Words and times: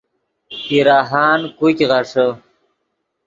پیراہان 0.63 1.39
کوګ 1.57 1.77
غیݰے 1.89 2.27